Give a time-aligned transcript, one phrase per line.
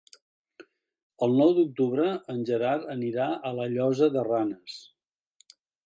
[1.27, 4.83] El nou d'octubre en Gerard anirà a la Llosa de Ranes.